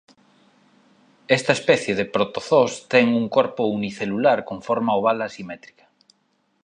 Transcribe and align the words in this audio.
Esta 1.37 1.53
especie 1.57 1.93
de 1.99 2.09
protozoos 2.15 2.73
ten 2.91 3.07
un 3.21 3.25
corpo 3.37 3.63
unicelular 3.79 4.39
con 4.49 4.57
forma 4.67 4.97
oval 4.99 5.19
asimétrica. 5.29 5.85